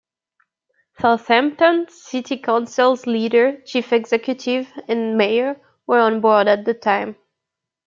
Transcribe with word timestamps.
Southampton 0.99 1.85
City 1.89 2.39
Council's 2.39 3.05
leader, 3.05 3.61
chief 3.61 3.93
executive, 3.93 4.67
and 4.87 5.15
mayor 5.15 5.61
were 5.85 5.99
on 5.99 6.21
board 6.21 6.47
at 6.47 6.65
the 6.65 6.73
time. 6.73 7.15